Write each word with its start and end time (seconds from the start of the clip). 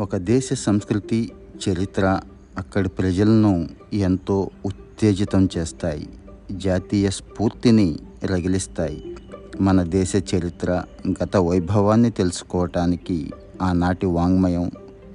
ఒక 0.00 0.16
దేశ 0.16 0.52
సంస్కృతి 0.52 1.32
చరిత్ర 1.68 2.20
అక్కడి 2.58 2.88
ప్రజలను 2.88 3.68
ఎంతో 3.92 4.50
ఉత్తేజితం 4.66 5.48
చేస్తాయి. 5.58 6.08
జాతీయ 6.52 7.10
స్ఫూర్తిని 7.10 7.98
రగిలిస్తాయి. 8.24 9.16
మన 9.60 9.82
దేశ 9.82 10.12
చరిత్ర 10.16 10.84
గత 11.10 11.36
వైభవాన్ని 11.36 12.10
తెలుసుకోవటానికి 12.10 13.32
ఆనాటి 13.62 14.06
వాంగ్మయం 14.06 14.70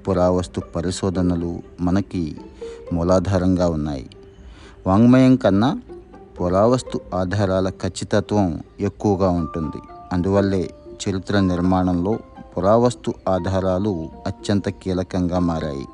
పురావస్తు 0.08 0.60
పరిశోధనలు 0.60 1.62
మనకి 1.82 2.38
మూలాధారంగా 2.94 3.70
ఉన్నాయి. 3.70 4.10
వాంగ్మయం 4.88 5.36
కన్నా 5.36 5.82
పురావస్తు 6.42 7.00
ఆధారాల 7.16 7.70
ఖచ్చితత్వం 7.70 8.60
ఎక్కువగా 8.80 9.30
ఉంటుంది. 9.30 9.82
అందువల్లే 10.14 10.70
చరిత్ర 11.10 11.40
నిర్మాణంలో 11.40 12.20
పురావస్తు 12.58 13.14
ఆధారాలు 13.30 14.10
అత్యంత 14.28 14.70
కీలకంగా 14.70 15.40
మారాయి. 15.40 15.86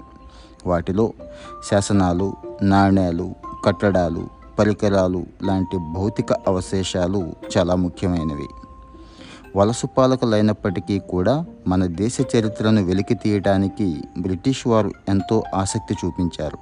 వాటిలో 0.67 1.13
శాసనాలు 1.71 2.33
నాణేలు 2.61 3.33
కట్టడాలు 3.65 4.27
పరికరాలు 4.59 5.25
లాంటి 5.43 5.77
భౌతిక 5.77 6.33
అవశేషాలు 6.33 7.33
చాలా 7.57 7.75
ముఖ్యమైనవి. 7.75 8.47
వలస 9.55 9.85
పాలకులైనప్పటికీ 9.85 10.99
కూడా 10.99 11.45
మన 11.67 11.85
దేశ 11.85 12.17
చరిత్రను 12.21 12.83
వెలికి 12.83 13.15
తీయడానికి 13.15 13.97
బ్రిటిష్ 14.19 14.67
వారు 14.67 14.91
ఎంతో 15.09 15.43
ఆసక్తి 15.55 15.95
చూపించారు. 16.05 16.57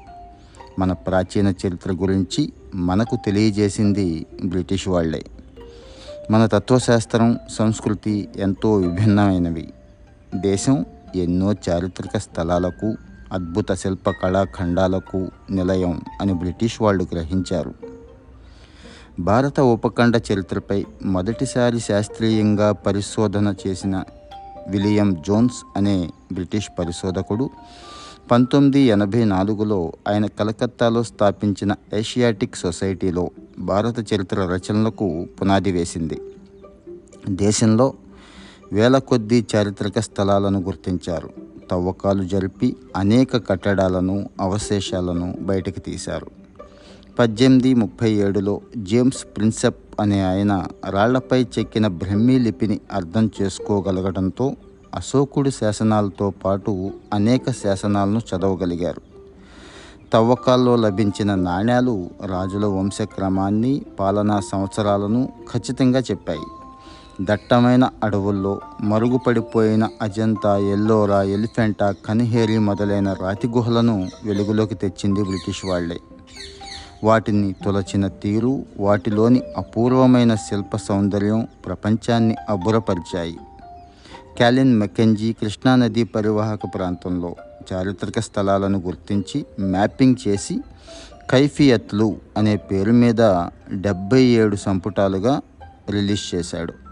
మన 0.80 0.92
ప్రాచీన 0.94 1.48
చరిత్ర 1.48 1.92
గురించి 1.92 2.54
మనకు 2.76 3.18
తెలియజేసింది 3.26 4.26
బ్రిటిష్ 4.46 4.88
వాళ్ళే 4.88 5.26
మన 6.32 6.46
తత్వశాస్త్రం 6.46 7.40
సంస్కృతి 7.50 8.30
ఎంతో 8.36 8.74
విభిన్నమైనవి. 8.74 9.74
దేశం 10.36 10.86
ఎన్నో 11.16 11.56
చారిత్రక 11.70 12.18
స్థలాలకు 12.18 12.96
అద్భుత 13.34 13.74
శిల్ప 13.74 14.10
కళాఖండాలకు 14.10 15.32
నిలయం 15.52 16.02
అని 16.22 16.34
బ్రిటిష్ 16.34 16.82
వాళ్ళు 16.82 17.08
గ్రహించారు. 17.12 17.74
భారత 19.20 19.60
ఉపఖండ 19.60 20.22
చరిత్రపై 20.34 20.86
మొదటిసారి 21.04 21.80
శాస్త్రీయంగా 21.80 22.72
పరిశోధన 22.72 23.56
చేసిన 23.68 24.04
విలియం 24.68 25.22
జోన్స్ 25.28 25.78
అనే 25.78 26.10
బ్రిటిష్ 26.34 26.70
పరిశోధకుడు 26.80 27.50
పంతొమ్మిది 28.32 28.80
ఎనభై 28.80 29.24
నాలుగులో 29.24 29.94
ఆయన 30.08 30.26
కలకత్తాలో 30.26 31.04
స్థాపించిన 31.04 31.76
ఏషియాటిక్ 31.94 32.56
సొసైటీలో 32.56 33.30
భారత 33.60 34.14
చరిత్ర 34.14 34.38
రచనలకు 34.38 35.28
పునాది 35.42 35.72
వేసింది. 35.72 36.22
దేశంలో 37.30 37.94
వేల 38.74 38.98
కొద్దీ 38.98 39.46
చారిత్రక 39.56 40.00
స్థలాలను 40.00 40.60
గుర్తించారు. 40.62 41.30
తవ్వకాలు 41.72 42.24
జరిపి 42.24 42.76
అనేక 42.96 43.50
కట్టడాలను 43.50 44.30
అవశేషాలను 44.42 45.36
బయటకు 45.42 45.80
తీశారు. 45.80 46.28
పద్దెనిమిది 47.20 47.74
ముప్పై 47.74 48.12
ఏడులో 48.12 48.62
జేమ్స్ 48.78 49.26
ప్రిన్సెప్ 49.26 49.80
అనే 50.00 50.22
ఆయన 50.22 50.66
రాళ్ళపై 50.90 51.44
చెక్కిన 51.44 51.88
బ్రహ్మీ 51.88 52.40
లిపిని 52.40 52.80
అర్థం 52.92 53.32
చేసుకోగలగడంతో 53.42 54.56
అశోకుడి 54.96 55.52
శాసనాలతో 55.52 56.30
పాటు 56.30 56.92
అనేక 57.14 57.52
శాసనాలను 57.52 58.20
చదవగలిగారు. 58.20 59.02
తవ్వకాల్లో 60.14 60.76
లభించిన 60.76 61.36
నాణ్యాలు 61.36 62.10
రాజుల 62.26 62.66
వంశక్రమాన్ని 62.66 63.86
పాలనా 64.00 64.40
సంవత్సరాలను 64.40 65.30
ఖచ్చితంగా 65.54 66.00
చెప్పాయి. 66.00 66.46
దట్టమైన 67.22 67.90
అడవుల్లో 68.04 68.62
మరుగుపడిపోయిన 68.82 69.90
అజంతా 70.02 70.58
ఎల్లోరా 70.58 71.24
ఎలిఫెంటా 71.24 71.94
కనిహేరి 72.06 72.60
మొదలైన 72.60 73.14
రాతి 73.14 73.48
గుహలను 73.48 74.10
వెలుగులోకి 74.26 74.76
తెచ్చింది 74.76 75.24
బ్రిటిష్ 75.24 75.66
వాళ్ళే. 75.66 75.98
వాటిని 77.04 77.56
తొలచిన 77.66 78.08
తీరు 78.08 78.66
వాటిలోని 78.80 79.42
అపూర్వమైన 79.58 80.36
శిల్ప 80.36 80.78
సౌందర్యం 80.78 81.48
ప్రపంచాన్ని 81.66 82.36
అబ్బురపరిచాయి. 82.50 83.38
క్యాలిన్ 84.38 84.74
మెకెంజీ 84.74 85.34
కృష్ణానదీ 85.34 86.04
పరివాహక 86.04 86.60
ప్రాంతంలో 86.76 87.36
చారిత్రక 87.74 88.20
స్థలాలను 88.20 88.80
గుర్తించి 88.80 89.46
మ్యాపింగ్ 89.60 90.16
చేసి 90.28 90.60
కైఫియత్లు 91.30 92.16
అనే 92.38 92.56
పేరు 92.56 92.92
మీద 92.92 93.22
డెబ్బై 93.74 94.22
ఏడు 94.22 94.56
సంపుటాలుగా 94.56 95.42
రిలీజ్ 95.90 96.36
చేశాడు. 96.36 96.89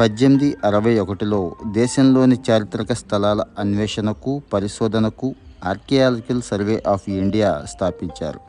పద్దెనిమిది 0.00 0.56
అరవై 0.64 0.98
ఒకటిలో 0.98 1.56
దేశంలోని 1.72 2.36
చారిత్రక 2.50 2.92
స్థలాల 2.92 3.44
అన్వేషణకు 3.58 4.42
పరిశోధనకు 4.52 5.34
ఆర్కియాలజికల్ 5.64 6.42
సర్వే 6.42 6.82
ఆఫ్ 6.88 7.10
ఇండియా 7.10 7.64
స్థాపించారు. 7.70 8.40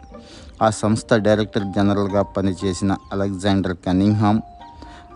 ఆ 0.64 0.70
సంస్థ 0.70 1.14
డైరెక్టర్ 1.14 1.64
జనరల్గా 1.64 2.22
పనిచేసిన 2.22 2.96
అలెగ్జాండర్ 3.14 3.78
కనింగ్హామ్ 3.86 4.42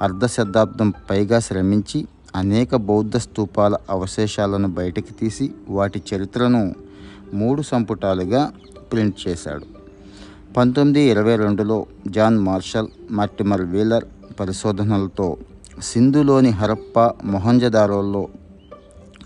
అర్ధ 0.02 0.26
శతాబ్దం 0.26 0.94
పైగా 1.10 1.40
శ్రమించి 1.40 2.08
అనేక 2.36 2.76
బౌద్ధ 2.76 3.18
స్తూపాల 3.18 3.76
అవశేషాలను 3.90 4.68
బయటికి 4.68 5.14
తీసి 5.14 5.52
వాటి 5.70 6.02
చరిత్రను 6.14 6.76
మూడు 7.34 7.62
సంపుటాలుగా 7.62 8.52
ప్రింట్ 8.92 9.28
చేశాడు. 9.28 9.66
పంతొమ్మిది 10.54 11.00
ఇరవై 11.00 11.36
రెండులో 11.36 11.86
జాన్ 12.08 12.38
మార్షల్ 12.38 12.88
మార్టిమర్ 13.12 13.62
వీలర్ 13.62 14.06
పరిశోధనలతో 14.40 15.38
సింధులోని 15.82 16.50
హరప్ప 16.50 17.00
మొహంజదారోల్లో 17.24 18.28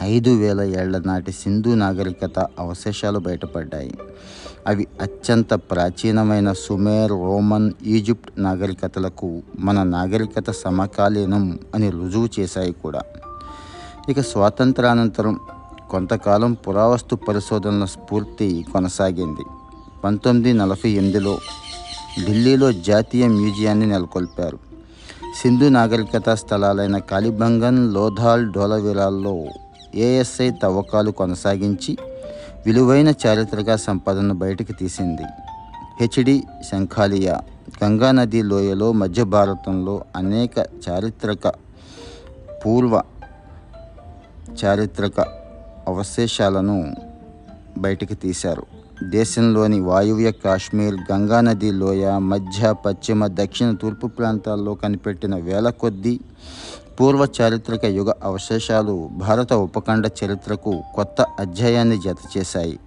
ఐదు 0.01 0.29
వేల 0.29 0.61
ఏళ్ళ 0.61 0.97
నాటి 0.97 1.31
సింధు 1.31 1.69
నాగరికత 1.69 2.39
అవశేషాలు 2.39 3.19
బయటపడ్డాయి. 3.19 3.97
అవి 4.67 4.87
అత్యంత 5.01 5.53
ప్రాచీనమైన 5.53 6.53
సుమేర్ 6.53 7.11
రోమన్ 7.11 7.71
ఈజిప్ట్ 7.85 8.41
నాగరికతలకు 8.41 9.41
మన 9.59 9.83
నాగరికత 9.83 10.51
సమకాలీనం 10.51 11.59
అని 11.75 11.89
రుజువు 11.89 12.29
చేశాయి 12.39 12.71
కూడా. 12.71 13.01
ఇక 14.09 14.19
స్వాతంత్రానంతరం 14.19 15.39
కొంతకాలం 15.89 16.53
పురావస్తు 16.53 17.15
పరిశోధనల 17.15 17.85
స్ఫూర్తి 17.85 18.65
కొనసాగింది. 18.73 19.45
పంతొమ్మిది 20.03 20.53
నలభై 20.53 20.89
ఎనిమిదిలో 20.89 21.37
ఢిల్లీలో 22.25 22.71
జాతీయ 22.71 23.27
మ్యూజియాన్ని 23.27 23.85
నెలకొల్పారు. 23.87 24.70
సింధు 25.39 25.67
నాగరికత 25.69 26.29
స్థలాలైన 26.29 26.97
కాలిబంగన్ 26.97 27.93
లోథాల్ 27.93 28.43
డోలవిరాల్లో 28.51 29.33
ఏఎస్ఐ 29.95 30.47
తవ్వకాలు 30.63 31.11
కొనసాగించి 31.11 31.97
విలువైన 32.65 33.09
చారిత్రక 33.21 33.75
సంపదను 33.75 34.33
బయటకు 34.33 34.71
తీసింది. 34.71 35.25
హెచ్డి 36.01 36.35
శంఖాలియా 36.69 37.35
గంగా 37.83 38.11
నది 38.11 38.41
లోయలో 38.41 38.91
మధ్య 38.91 39.23
భారతంలో 39.35 39.95
అనేక 40.15 40.57
చారిత్రక 40.85 41.47
పూర్వ 42.61 43.03
చారిత్రక 44.63 45.19
అవశేషాలను 45.87 46.77
బయటకు 47.77 48.13
తీశారు. 48.13 48.65
దేశంలోని 49.03 49.79
వాయువ్య 49.79 50.31
కాశ్మీర్ 50.31 50.95
గంగానది 51.11 51.71
లోయ 51.71 52.17
మధ్య 52.17 52.73
పశ్చిమ 52.85 53.27
దక్షిణ 53.27 53.71
తూర్పు 53.71 54.07
ప్రాంతాల్లో 54.07 54.73
కనిపెట్టిన 54.73 55.35
వేల 55.35 55.69
కొద్దీ 55.69 56.19
పూర్వ 57.01 57.27
చారిత్రక 57.41 57.85
యుగ 57.85 58.13
అవశేషాలు 58.23 59.09
భారత 59.11 59.53
ఉపఖండ 59.53 60.05
చరిత్రకు 60.05 60.83
కొత్త 60.95 61.25
అధ్యాయాన్ని 61.39 61.97
జతచేశాయి. 61.97 62.79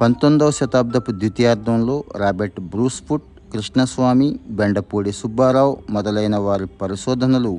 పంతొమ్మిదవ 0.00 0.50
శతాబ్దపు 0.50 1.12
ద్వితీయార్థంలో 1.12 2.04
Robert 2.16 2.60
Bruce Foote 2.60 3.52
Krishnaswami 3.52 4.40
Bendapudi 4.50 5.12
Subbarao 5.12 5.76
మొదలైన 5.90 6.36
వారి 6.36 6.66
పరిశోధనలు 6.66 7.58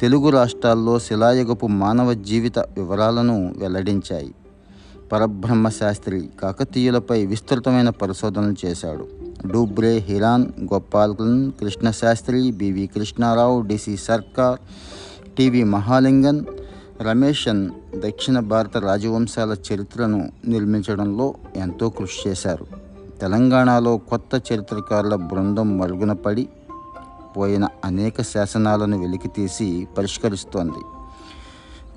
తెలుగు 0.00 0.30
రాష్ట్రాల్లో 0.30 0.98
శిలాయుగపు 0.98 1.66
మానవ 1.66 2.12
జీవిత 2.12 2.58
వివరాలను 2.58 3.54
వెల్లడించాయి. 3.58 4.34
పరబ్రహ్మ 5.14 5.68
శాస్త్రి 5.68 6.28
కాకతీయులపై 6.42 7.26
విస్తృతమైన 7.26 7.88
పరిశోధనలు 7.88 8.66
చేశాడు. 8.66 9.08
డూబ్రే 9.46 9.96
హిరాన్ 9.98 10.46
గోపాల్కన్ 10.72 11.52
Krishnasastri 11.52 12.50
B V 12.50 12.86
Krishnarao 12.86 13.60
D C 13.60 13.96
Sircar 13.96 14.58
T V 15.36 15.64
Mahalingam 15.64 16.44
Ramesan 17.00 17.70
దక్షిణ 17.96 18.38
భారత 18.38 18.76
రాజవంశాల 18.76 19.56
చరిత్రను 19.72 20.32
నిర్మించడంలో 20.44 21.34
ఎంతో 21.56 21.90
కృషి 21.90 22.28
చేశారు. 22.28 22.66
తెలంగాణలో 23.20 23.96
కొత్త 23.96 24.52
చరిత్రకారుల 24.52 25.14
బృందం 25.14 25.78
మరుగున 25.78 26.12
పడి 26.12 26.48
పోయిన 27.36 27.68
అనేక 27.84 28.22
శాసనాలను 28.22 29.00
వెలికితీసి 29.00 29.88
పరిష్కరిస్తోంది. 29.98 30.93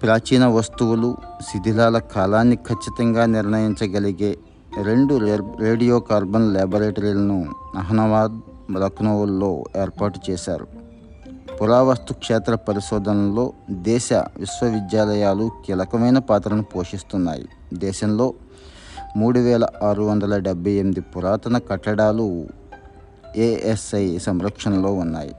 ప్రాచీన 0.01 0.45
వస్తువులు 0.45 1.17
శిథిలాల 1.41 1.97
కాలాన్ని 1.97 2.55
ఖచ్చితంగా 2.55 3.25
నిర్ణయించగలిగే 3.25 4.37
రెండు 4.83 5.17
రే- 5.17 5.59
రేడియో 5.59 5.99
కార్బన్ 5.99 6.53
ల్యాబొరేటరీలను 6.53 7.45
అహ్నవాద్ 7.77 8.39
లక్నోల్లో 8.73 9.63
ఏర్పాటు 9.77 10.19
చేశారు. 10.29 10.67
పురావస్తు 11.61 12.13
క్షేత్ర 12.13 12.55
పరిశోధనలో 12.55 13.53
దేశ 13.69 14.13
విశ్వవిద్యాలయాలు 14.13 15.51
కీలకమైన 15.67 16.19
పాత్రను 16.19 16.63
పోషిస్తున్నాయి. 16.63 17.49
దేశంలో 17.73 18.33
మూడు 19.17 19.39
వేల 19.39 19.67
ఆరు 19.83 20.03
వందల 20.03 20.37
డెబ్బై 20.37 20.71
ఎనిమిది 20.71 21.01
పురాతన 21.01 21.57
కట్టడాలు 21.57 22.47
ఏఎస్ఐ 23.35 24.17
సంరక్షణలో 24.17 24.93
ఉన్నాయి. 24.93 25.35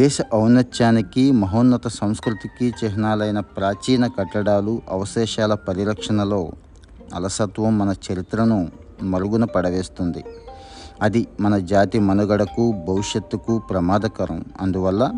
దేశ 0.00 0.18
ఔన్నత్యానికి 0.34 1.32
మహోన్నత 1.32 1.88
సంస్కృతికి 1.88 2.74
చిహ్నాలైన 2.80 3.40
ప్రాచీన 3.40 4.06
కట్టడాలు 4.06 4.82
అవశేషాల 4.90 5.54
పరిరక్షణలో 5.54 6.52
అలసత్వం 7.14 7.78
మన 7.78 7.94
చరిత్రను 8.06 8.68
మరుగున 9.02 9.44
పడవేస్తుంది. 9.44 10.24
అది 11.02 11.26
మన 11.40 11.58
జాతి 11.58 11.98
మనుగడకు 11.98 12.84
భవిష్యత్తుకు 12.88 13.58
ప్రమాదకరం. 13.58 14.44
అందువల్ల 14.60 15.12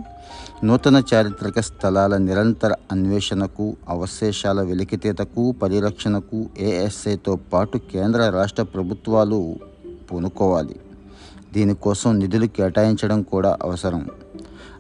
నూతన 0.65 1.03
చారిత్రక 1.15 1.61
స్థలాల 1.61 2.17
నిరంతర 2.17 2.75
అన్వేషణకు 2.93 3.77
అవశేషాల 3.89 4.61
వెలికితీతకు 4.63 5.53
పరిరక్షణకు 5.53 6.47
ఏఎస్ఐతో 6.59 7.39
పాటు 7.53 7.79
కేంద్ర 7.79 8.31
రాష్ట్ర 8.31 8.63
ప్రభుత్వాలు 8.63 9.57
పూనుకోవాలి. 10.13 10.77
దీనికోసం 11.55 12.19
నిధులు 12.19 12.47
కేటాయించడం 12.47 13.23
కూడా 13.23 13.59
అవసరం. 13.63 14.07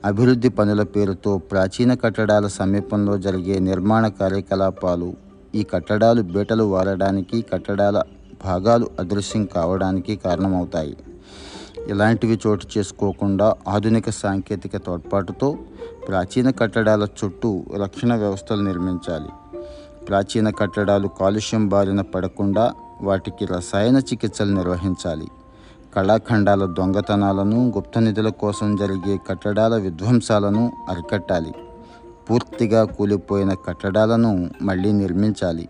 అభివృద్ధి 0.04 0.48
పనుల 0.48 0.82
పేరుతో 0.82 1.38
ప్రాచీన 1.38 1.94
కట్టడాల 1.94 2.46
సమీపంలో 2.46 3.18
జరిగే 3.18 3.58
నిర్మాణ 3.58 4.08
కార్యకలాపాలు 4.08 5.14
ఈ 5.54 5.62
కట్టడాలు 5.62 6.22
బీటలు 6.22 6.64
వారడానికి 6.64 7.42
కట్టడాల 7.52 8.02
భాగాలు 8.44 8.90
అదృశ్యం 9.00 9.44
కావడానికి 9.44 10.16
కారణమవుతాయి. 10.16 10.96
ఇలాంటివి 11.88 12.40
చోటు 12.46 12.66
చేసుకోకుండా 12.78 13.54
ఆధునిక 13.68 14.10
సాంకేతిక 14.10 14.76
తోడ్పాటుతో 14.76 15.58
ప్రాచీన 16.08 16.50
కట్టడాల 16.50 17.06
చుట్టూ 17.24 17.64
రక్షణ 17.82 18.14
వ్యవస్థలు 18.14 18.62
నిర్మించాలి. 18.62 19.62
ప్రాచీన 20.08 20.50
కట్టడాలు 20.50 21.08
కాలుష్యం 21.08 21.68
బారిన 21.68 22.00
పడకుండా 22.00 22.72
వాటికి 23.02 23.44
రసాయన 23.44 23.96
చికిత్సలు 23.98 24.54
నిర్వహించాలి. 24.54 25.26
కళాఖండాల 25.96 26.64
దొంగతనాలను 26.66 27.72
గుప్త 27.76 27.98
నిధుల 27.98 28.28
కోసం 28.28 28.76
జరిగే 28.76 29.20
కట్టడాల 29.28 29.76
విధ్వంసాలను 29.76 30.72
అరికట్టాలి. 30.88 31.54
పూర్తిగా 32.30 32.84
కూలిపోయిన 32.84 33.54
కట్టడాలను 33.54 34.50
మళ్ళీ 34.62 34.92
నిర్మించాలి. 34.92 35.68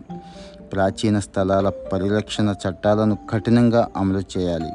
ప్రాచీన 0.73 1.19
స్థలాల 1.19 1.69
పరిరక్షణ 1.69 2.55
చట్టాలను 2.67 3.17
కఠినంగా 3.29 3.87
అమలు 3.97 4.21
చేయాలి. 4.37 4.71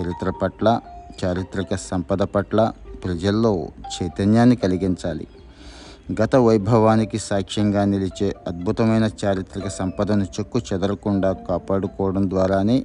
చరిత్ర 0.00 0.32
పట్ల 0.42 0.80
చారిత్రక 1.24 1.74
సంపద 1.74 2.18
పట్ల 2.22 2.72
ప్రజల్లో 3.04 3.68
చైతన్యాన్ని 4.02 4.56
కలిగించాలి. 4.56 5.26
గత 6.22 6.36
వైభవానికి 6.36 7.18
సాక్ష్యంగా 7.18 7.84
నిలిచే 7.84 8.34
అద్భుతమైన 8.48 9.10
చారిత్రక 9.24 9.68
సంపదను 9.68 10.24
చెక్కు 10.24 10.58
చెదరకుండా 10.58 11.32
కాపాడుకోవడం 11.32 12.30
ద్వారానే 12.30 12.82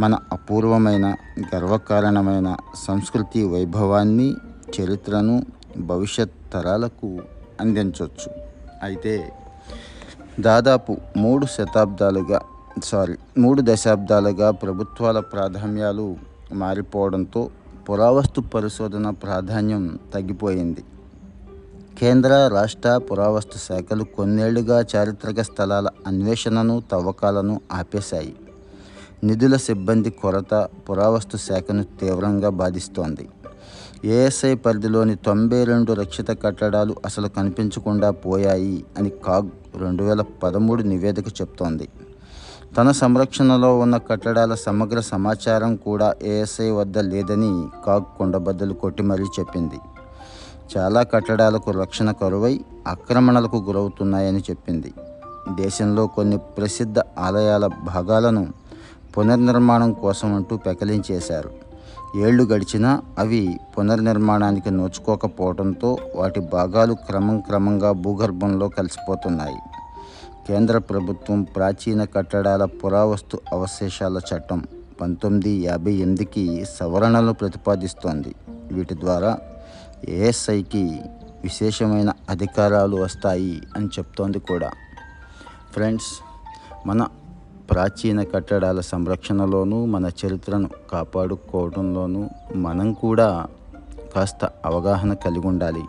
మన 0.00 0.18
అపూర్వమైన 0.32 1.16
గర్వకారణమైన 1.54 2.56
సంస్కృతి 2.74 3.44
వైభవాన్ని 3.44 4.34
చరిత్రను 4.76 5.46
భవిష్యత్ 5.78 6.36
తరాలకు 6.52 7.18
అందించవచ్చు 7.60 8.30
అయితే 8.82 9.32
దాదాపు 10.40 10.96
మూడు 11.16 11.46
శతాబ్దాలుగా 11.46 12.40
సారీ 12.84 13.14
మూడు 13.38 13.62
దశాబ్దాలుగా 13.64 14.50
ప్రభుత్వాల 14.50 15.20
ప్రాధాన్యాలు 15.20 16.16
మారిపోవడంతో 16.52 17.50
పురావస్తు 17.90 18.40
పరిశోధన 18.40 19.10
ప్రాధాన్యం 19.10 19.98
తగ్గిపోయింది. 20.14 20.84
కేంద్ర 21.98 22.50
రాష్ట్ర 22.54 22.96
పురావస్తు 22.96 23.58
శాఖలు 23.58 24.04
కొన్నేళ్ళుగా 24.04 24.84
చారిత్రక 24.96 25.40
స్థలాల 25.40 25.88
అన్వేషణను 26.06 26.82
తవ్వకాలను 26.92 27.60
ఆపేశాయి. 27.72 28.36
నిధుల 29.24 29.56
సిబ్బంది 29.56 30.10
కొరత 30.10 30.68
పురావస్తు 30.90 31.36
శాఖను 31.36 31.84
తీవ్రంగా 31.84 32.48
బాధిస్తోంది. 32.48 33.28
ఏఎస్ఐ 34.04 34.54
పరిధిలోని 34.54 35.16
తొంభై 35.16 35.64
రెండు 35.64 35.92
రక్షిత 35.92 36.42
కట్టడాలు 36.42 36.96
అసలు 37.04 37.28
కనిపించకుండా 37.28 38.10
పోయాయి 38.10 38.84
అని 38.98 39.10
కాగ్ 39.10 39.48
రెండు 39.76 40.02
వేల 40.02 40.24
పదమూడు 40.42 40.82
నివేదిక 40.82 41.28
చెప్తోంది. 41.28 41.88
తన 42.76 42.90
సంరక్షణలో 42.90 43.78
ఉన్న 43.78 43.96
కట్టడాల 43.96 44.54
సమగ్ర 44.54 45.00
సమాచారం 45.00 45.76
కూడా 45.76 46.14
ఏఎస్ఐ 46.22 46.70
వద్ద 46.70 46.98
లేదని 46.98 47.68
కాగ్ 47.86 48.18
కొండబద్దలు 48.18 48.74
కొట్టి 48.74 49.02
మరీ 49.02 49.24
చెప్పింది. 49.24 49.78
చాలా 50.76 51.02
కట్టడాలకు 51.02 51.70
రక్షణ 51.70 52.10
కరువై 52.10 52.60
ఆక్రమణలకు 52.88 53.56
గురవుతున్నాయని 53.56 54.38
చెప్పింది. 54.38 54.94
దేశంలో 55.54 56.06
కొన్ని 56.06 56.36
ప్రసిద్ధ 56.36 56.98
ఆలయాల 57.18 57.66
భాగాలను 57.66 58.67
పునర్నిర్మాణం 59.16 59.92
కోసం 59.92 60.34
అంటూ 60.34 60.56
పెకలించేశారు. 60.56 61.50
ఏళ్ళు 62.16 62.44
గడిచినా 62.44 63.02
అవి 63.18 63.60
పునర్నిర్మాణానికి 63.78 64.70
నోచుకోకపోవడంతో 64.70 65.98
వాటి 66.16 66.40
భాగాలు 66.40 66.94
క్రమం 66.94 67.40
క్రమంగా 67.40 67.92
భూగర్భంలో 67.92 68.68
కలిసిపోతున్నాయి. 68.68 69.56
కేంద్ర 70.48 70.78
ప్రభుత్వం 70.78 71.42
ప్రాచీన 71.42 72.04
కట్టడాల 72.04 72.64
పురావస్తు 72.64 73.40
అవశేషాల 73.52 74.20
చట్టం 74.34 74.62
పంతొమ్మిది 75.00 75.50
యాభై 75.50 75.92
ఎనిమిదికి 75.92 76.64
సవరణలు 76.80 77.32
ప్రతిపాదిస్తోంది. 77.32 78.34
వీటి 78.72 78.94
ద్వారా 78.94 79.38
ఏఎస్ఐకి 80.08 81.00
విశేషమైన 81.44 82.12
అధికారాలు 82.30 82.96
వస్తాయి 82.96 83.62
అని 83.76 83.86
చెప్తోంది 83.86 84.38
కూడా. 84.38 84.70
ఫ్రెండ్స్ 85.72 86.24
మన 86.86 87.06
ప్రాచీన 87.70 88.22
కట్టడాల 88.22 88.80
సంరక్షణలోనూ 88.80 89.84
మన 89.84 90.10
చరిత్రను 90.20 90.70
కాపాడుకోవడంలోనూ 90.90 92.28
మనం 92.56 92.92
కూడా 92.92 93.46
కాస్త 94.14 94.44
అవగాహన 94.64 95.12
కలిగి 95.14 95.46
ఉండాలి 95.46 95.84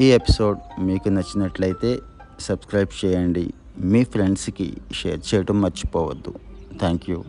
ఈ 0.00 0.06
ఎపిసోడ్ 0.12 0.58
మీకు 0.80 1.08
నచ్చినట్లయితే 1.08 1.98
సబ్స్క్రైబ్ 2.40 3.04
చేయండి. 3.04 3.52
మీ 3.80 4.04
ఫ్రెండ్స్కి 4.04 4.76
షేర్ 4.92 5.34
చేయడం 5.34 5.60
మర్చిపోవద్దు. 5.62 6.34
Thank 6.78 7.10
you 7.10 7.24